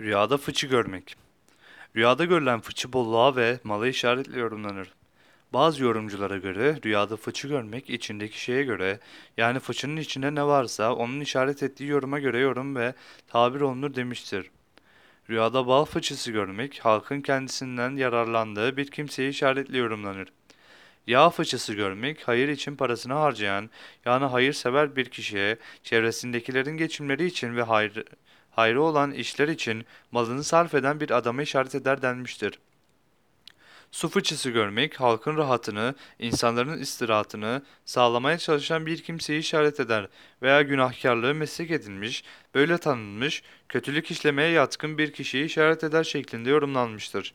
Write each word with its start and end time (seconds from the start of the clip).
Rüyada 0.00 0.36
fıçı 0.36 0.66
görmek. 0.66 1.16
Rüyada 1.96 2.24
görülen 2.24 2.60
fıçı 2.60 2.92
bolluğa 2.92 3.36
ve 3.36 3.60
mala 3.64 3.88
işaretle 3.88 4.40
yorumlanır. 4.40 4.92
Bazı 5.52 5.82
yorumculara 5.82 6.36
göre 6.36 6.78
rüyada 6.84 7.16
fıçı 7.16 7.48
görmek 7.48 7.90
içindeki 7.90 8.40
şeye 8.40 8.62
göre 8.62 9.00
yani 9.36 9.58
fıçının 9.58 9.96
içinde 9.96 10.34
ne 10.34 10.44
varsa 10.44 10.94
onun 10.94 11.20
işaret 11.20 11.62
ettiği 11.62 11.86
yoruma 11.86 12.18
göre 12.18 12.38
yorum 12.38 12.76
ve 12.76 12.94
tabir 13.28 13.60
olunur 13.60 13.94
demiştir. 13.94 14.50
Rüyada 15.30 15.66
bal 15.66 15.84
fıçısı 15.84 16.32
görmek 16.32 16.78
halkın 16.78 17.20
kendisinden 17.20 17.96
yararlandığı 17.96 18.76
bir 18.76 18.90
kimseyi 18.90 19.30
işaretle 19.30 19.78
yorumlanır. 19.78 20.32
Yağ 21.06 21.30
fıçısı 21.30 21.74
görmek, 21.74 22.28
hayır 22.28 22.48
için 22.48 22.76
parasını 22.76 23.12
harcayan, 23.12 23.70
yani 24.04 24.24
hayırsever 24.24 24.96
bir 24.96 25.04
kişiye, 25.04 25.56
çevresindekilerin 25.82 26.76
geçimleri 26.76 27.26
için 27.26 27.56
ve 27.56 27.62
hayrı, 27.62 28.04
hayrı 28.56 28.82
olan 28.82 29.12
işler 29.12 29.48
için 29.48 29.84
malını 30.12 30.44
sarf 30.44 30.74
eden 30.74 31.00
bir 31.00 31.10
adama 31.10 31.42
işaret 31.42 31.74
eder 31.74 32.02
denmiştir. 32.02 32.58
Su 33.90 34.08
fıçısı 34.08 34.50
görmek, 34.50 35.00
halkın 35.00 35.36
rahatını, 35.36 35.94
insanların 36.18 36.78
istirahatını 36.80 37.62
sağlamaya 37.84 38.38
çalışan 38.38 38.86
bir 38.86 39.02
kimseyi 39.02 39.40
işaret 39.40 39.80
eder 39.80 40.08
veya 40.42 40.62
günahkarlığı 40.62 41.34
meslek 41.34 41.70
edinmiş, 41.70 42.24
böyle 42.54 42.78
tanınmış, 42.78 43.42
kötülük 43.68 44.10
işlemeye 44.10 44.50
yatkın 44.50 44.98
bir 44.98 45.12
kişiyi 45.12 45.44
işaret 45.44 45.84
eder 45.84 46.04
şeklinde 46.04 46.50
yorumlanmıştır. 46.50 47.34